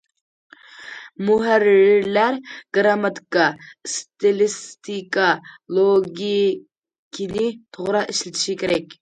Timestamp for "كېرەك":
8.65-8.99